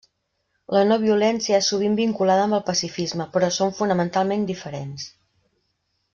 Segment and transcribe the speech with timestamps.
[0.75, 5.07] La no-violència és sovint vinculada amb el pacifisme però són fonamentalment diferents.